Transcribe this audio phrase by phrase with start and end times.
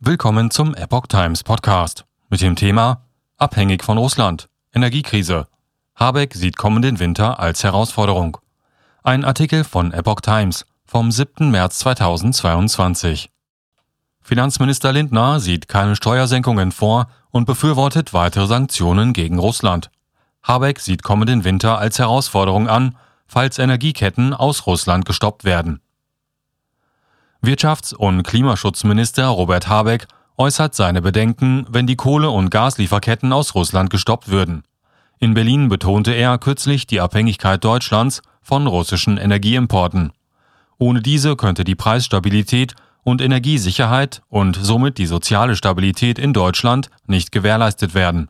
[0.00, 3.02] Willkommen zum Epoch Times Podcast mit dem Thema
[3.36, 5.48] Abhängig von Russland, Energiekrise.
[5.96, 8.38] Habeck sieht kommenden Winter als Herausforderung.
[9.02, 11.50] Ein Artikel von Epoch Times vom 7.
[11.50, 13.28] März 2022.
[14.22, 19.90] Finanzminister Lindner sieht keine Steuersenkungen vor und befürwortet weitere Sanktionen gegen Russland.
[20.44, 22.96] Habeck sieht kommenden Winter als Herausforderung an,
[23.26, 25.80] falls Energieketten aus Russland gestoppt werden.
[27.42, 33.90] Wirtschafts- und Klimaschutzminister Robert Habeck äußert seine Bedenken, wenn die Kohle- und Gaslieferketten aus Russland
[33.90, 34.64] gestoppt würden.
[35.20, 40.12] In Berlin betonte er kürzlich die Abhängigkeit Deutschlands von russischen Energieimporten.
[40.78, 47.32] Ohne diese könnte die Preisstabilität und Energiesicherheit und somit die soziale Stabilität in Deutschland nicht
[47.32, 48.28] gewährleistet werden.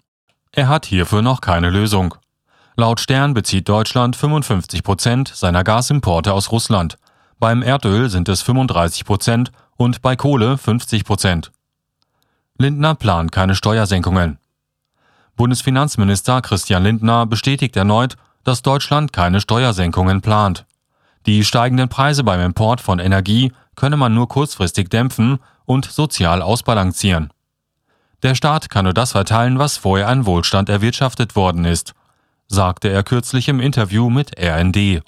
[0.52, 2.15] Er hat hierfür noch keine Lösung.
[2.77, 6.97] Laut Stern bezieht Deutschland 55 Prozent seiner Gasimporte aus Russland.
[7.41, 11.52] Beim Erdöl sind es 35 Prozent und bei Kohle 50 Prozent.
[12.59, 14.38] Lindner plant keine Steuersenkungen.
[15.37, 20.66] Bundesfinanzminister Christian Lindner bestätigt erneut, dass Deutschland keine Steuersenkungen plant.
[21.26, 27.32] Die steigenden Preise beim Import von Energie könne man nur kurzfristig dämpfen und sozial ausbalancieren.
[28.24, 31.95] Der Staat kann nur das verteilen, was vorher an Wohlstand erwirtschaftet worden ist,
[32.48, 35.02] sagte er kürzlich im Interview mit RND.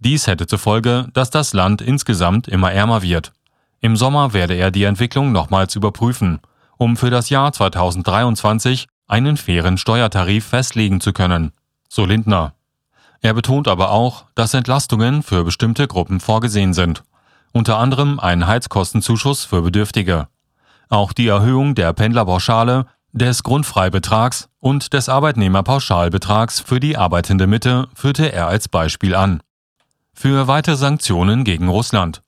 [0.00, 3.32] Dies hätte zur Folge, dass das Land insgesamt immer ärmer wird.
[3.80, 6.40] Im Sommer werde er die Entwicklung nochmals überprüfen,
[6.76, 11.52] um für das Jahr 2023 einen fairen Steuertarif festlegen zu können,
[11.88, 12.54] so Lindner.
[13.20, 17.02] Er betont aber auch, dass Entlastungen für bestimmte Gruppen vorgesehen sind,
[17.52, 20.28] unter anderem ein Heizkostenzuschuss für Bedürftige.
[20.88, 28.30] Auch die Erhöhung der Pendlerpauschale, des Grundfreibetrags und des Arbeitnehmerpauschalbetrags für die arbeitende Mitte führte
[28.32, 29.40] er als Beispiel an
[30.18, 32.22] für weitere Sanktionen gegen Russland.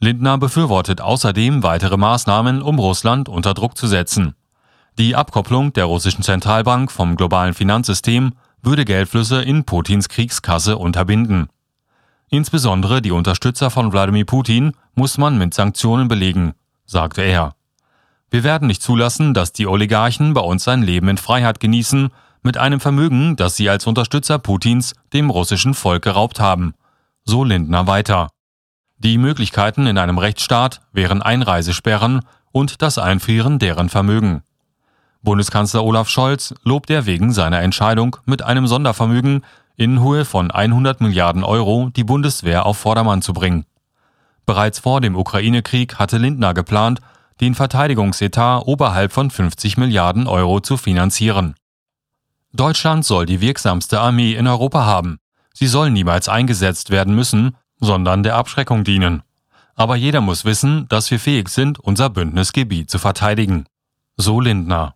[0.00, 4.34] Lindner befürwortet außerdem weitere Maßnahmen, um Russland unter Druck zu setzen.
[4.98, 8.32] Die Abkopplung der russischen Zentralbank vom globalen Finanzsystem
[8.62, 11.48] würde Geldflüsse in Putins Kriegskasse unterbinden.
[12.30, 16.54] Insbesondere die Unterstützer von Wladimir Putin muss man mit Sanktionen belegen,
[16.86, 17.54] sagte er.
[18.30, 22.08] Wir werden nicht zulassen, dass die Oligarchen bei uns ein Leben in Freiheit genießen,
[22.42, 26.74] mit einem Vermögen, das sie als Unterstützer Putins dem russischen Volk geraubt haben,
[27.24, 28.28] so Lindner weiter.
[28.98, 32.20] Die Möglichkeiten in einem Rechtsstaat wären Einreisesperren
[32.52, 34.42] und das Einfrieren deren Vermögen.
[35.22, 39.44] Bundeskanzler Olaf Scholz lobt er wegen seiner Entscheidung, mit einem Sondervermögen
[39.76, 43.64] in Höhe von 100 Milliarden Euro die Bundeswehr auf Vordermann zu bringen.
[44.46, 47.00] Bereits vor dem Ukraine-Krieg hatte Lindner geplant,
[47.40, 51.54] den Verteidigungsetat oberhalb von 50 Milliarden Euro zu finanzieren.
[52.52, 55.18] Deutschland soll die wirksamste Armee in Europa haben.
[55.52, 59.22] Sie sollen niemals eingesetzt werden müssen, sondern der Abschreckung dienen.
[59.74, 63.66] Aber jeder muss wissen, dass wir fähig sind, unser Bündnisgebiet zu verteidigen.
[64.16, 64.94] So Lindner.